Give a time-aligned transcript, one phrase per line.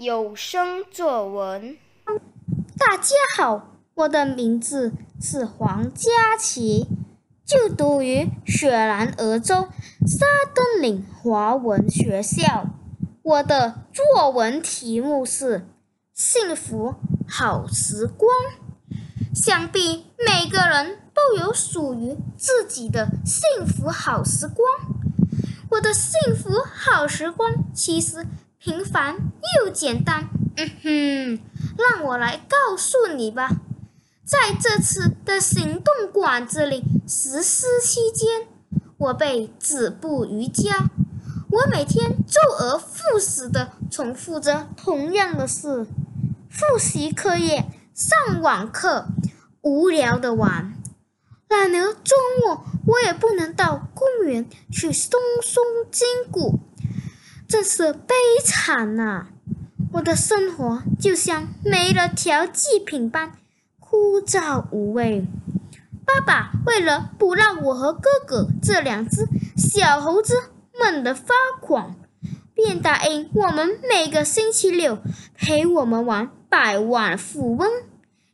[0.00, 1.76] 有声作文。
[2.78, 6.86] 大家好，我的名字是黄佳琪，
[7.44, 9.66] 就读于雪兰莪州
[10.06, 10.24] 沙
[10.54, 12.66] 登岭华文学校。
[13.22, 15.58] 我的作文题目是
[16.14, 16.94] 《幸福
[17.26, 18.30] 好时光》。
[19.34, 24.64] 想必每个人都有属于自己的幸福好时光。
[25.72, 28.24] 我的幸福好时光其实
[28.68, 29.16] 平凡
[29.56, 30.28] 又简单。
[30.56, 31.40] 嗯哼，
[31.78, 33.48] 让我来告诉你吧。
[34.26, 38.46] 在这次的行动管制里实施期间，
[38.98, 40.90] 我被止步于家。
[41.50, 45.86] 我每天周而复始地重复着同样的事：
[46.50, 49.06] 复习课业，上网课。
[49.62, 50.74] 无聊的玩，
[51.48, 56.60] 然而周末我也不能到公园去松松筋骨，
[57.48, 59.28] 真是悲惨呐！
[59.94, 63.32] 我的生活就像没了调剂品般
[63.80, 65.26] 枯燥无味。
[66.04, 69.26] 爸爸为了不让我和哥哥这两只
[69.56, 70.34] 小猴子
[70.78, 71.96] 闷得发狂，
[72.52, 74.98] 便答应我们每个星期六
[75.34, 77.66] 陪我们玩百万富翁。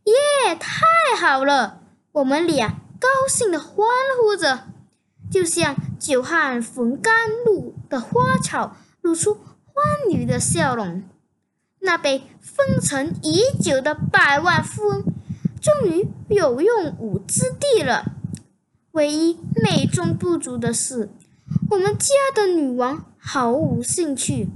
[0.04, 0.82] 耶，太
[1.20, 1.82] 好了！
[2.10, 3.86] 我们俩高兴地欢
[4.20, 4.64] 呼着，
[5.30, 7.14] 就像久旱逢甘
[7.46, 11.02] 露的花草露出欢愉的笑容。
[11.80, 15.04] 那被封存已久的百万富翁
[15.60, 18.12] 终于有用武之地了。
[18.92, 21.10] 唯一美中不足的是，
[21.70, 24.48] 我们家的女王毫无兴趣，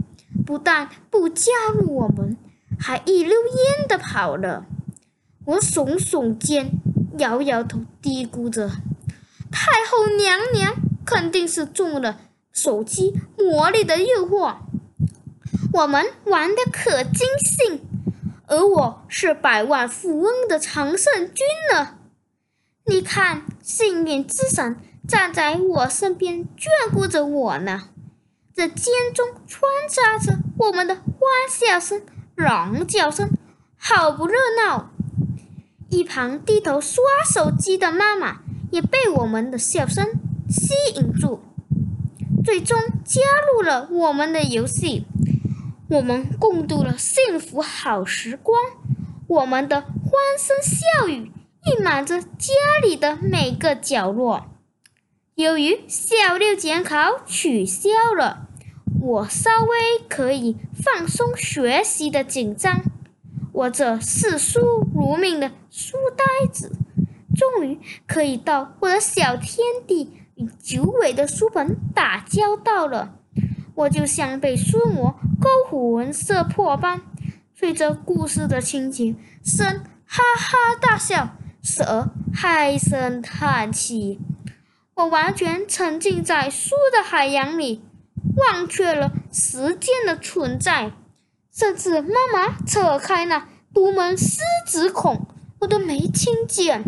[0.47, 2.35] 不但不加入我们，
[2.79, 4.65] 还一溜烟的跑了。
[5.45, 6.71] 我耸耸肩，
[7.19, 8.71] 摇摇头，嘀咕着
[9.53, 12.21] ：“太后娘娘肯定是中了
[12.59, 14.57] 手机魔力的诱惑。
[15.73, 17.81] 我们玩的可尽兴，
[18.47, 21.99] 而我是百万富翁的常胜军呢。
[22.85, 24.77] 你看，幸运之神
[25.07, 27.91] 站在我身边，眷顾着我呢。
[28.55, 31.05] 这间中穿插着我们的欢
[31.49, 32.03] 笑声、
[32.35, 33.31] 狼叫声，
[33.77, 34.91] 好不热闹。”
[35.91, 38.41] 一旁低头刷手机的妈妈
[38.71, 40.07] 也被我们的笑声
[40.49, 41.41] 吸引住，
[42.49, 43.21] 最终加
[43.53, 45.05] 入了我们的游戏。
[45.91, 48.59] 我们共度了幸福好时光，
[49.27, 49.93] 我们的欢
[50.39, 51.31] 声笑语
[51.67, 54.47] 溢满着家里的每个角落。
[55.35, 58.49] 由于小六监考取消了，
[58.99, 62.81] 我稍微可以放松学习的紧张。
[63.53, 66.73] 我这视书如命的书呆子，
[67.37, 73.17] 终于可以到我的小天地与九尾的书本打交道了。
[73.75, 77.03] 我就像被书魔勾魂摄魄般，
[77.55, 82.09] 随着故事的情节，生哈哈大笑，时而
[82.43, 84.19] 唉声叹气。
[84.95, 87.83] 我完全沉浸在书的海洋里，
[88.37, 90.93] 忘却了时间的存在。
[91.53, 95.27] 甚至妈妈扯开那独门狮子孔，
[95.61, 96.85] 我都没听见。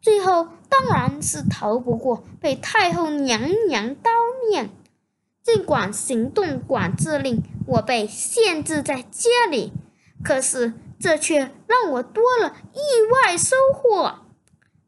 [0.00, 4.08] 最后当然是逃不过被太后娘娘叨
[4.48, 4.70] 念。
[5.42, 9.72] 尽管行动管制令，我被限制在家里，
[10.24, 12.78] 可是这却让我多了意
[13.10, 14.20] 外收获。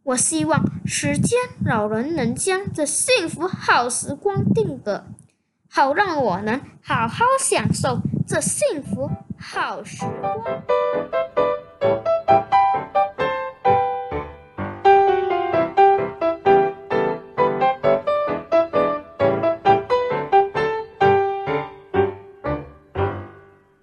[0.05, 5.05] 我希望时间老人能将这幸福好时光定格，
[5.69, 7.99] 好让我能好好享受。
[8.27, 11.34] 这幸福好时光。